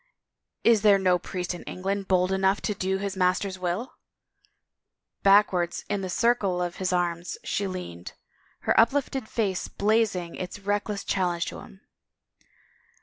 Is 0.63 0.81
there 0.81 0.97
no 0.97 1.19
priest 1.19 1.53
in 1.53 1.61
England 1.65 2.07
bold 2.07 2.31
enough 2.31 2.59
to 2.61 2.73
do 2.73 2.97
his 2.97 3.15
master's 3.15 3.59
will?" 3.59 3.97
Backwards 5.21 5.85
in 5.89 6.01
the 6.01 6.09
circle 6.09 6.59
of 6.59 6.77
his 6.77 6.91
arms 6.91 7.37
she 7.43 7.67
leaned, 7.67 8.13
her 8.61 8.73
uplifted 8.79 9.29
face 9.29 9.67
blazing 9.67 10.33
its 10.33 10.57
reckless 10.61 11.03
challenge 11.03 11.51
into 11.51 11.63
his. 11.63 11.79